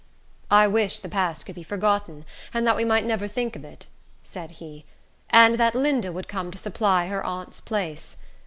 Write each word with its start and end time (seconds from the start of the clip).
"I 0.49 0.65
wish 0.65 0.97
the 0.97 1.07
past 1.07 1.45
could 1.45 1.53
be 1.53 1.61
forgotten, 1.61 2.25
and 2.55 2.65
that 2.65 2.75
we 2.75 2.83
might 2.83 3.05
never 3.05 3.27
think 3.27 3.55
of 3.55 3.63
it," 3.63 3.85
said 4.23 4.53
he; 4.53 4.83
"and 5.29 5.59
that 5.59 5.75
Linda 5.75 6.11
would 6.11 6.27
come 6.27 6.49
to 6.49 6.57
supply 6.57 7.05
her 7.05 7.23
aunt's 7.23 7.61
place. 7.61 8.17